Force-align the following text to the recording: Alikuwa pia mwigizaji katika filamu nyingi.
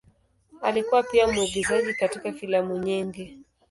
Alikuwa 0.61 1.03
pia 1.03 1.27
mwigizaji 1.27 1.93
katika 1.93 2.33
filamu 2.33 2.77
nyingi. 2.77 3.37